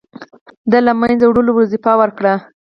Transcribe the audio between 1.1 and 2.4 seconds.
وړلو وظیفه ورکړه.